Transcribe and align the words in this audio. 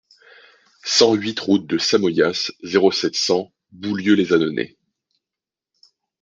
cent 0.85 1.13
huit 1.13 1.39
route 1.39 1.67
de 1.67 1.77
Samoyas, 1.77 2.49
zéro 2.63 2.91
sept, 2.91 3.13
cent, 3.15 3.53
Boulieu-lès-Annonay 3.73 4.75